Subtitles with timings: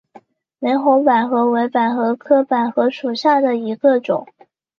[0.57, 4.25] 玫红百合为百合科百合属下的一个种。